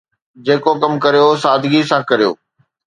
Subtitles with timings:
[0.45, 2.31] جيڪو ڪم ڪريو، سادگيءَ سان ڪريو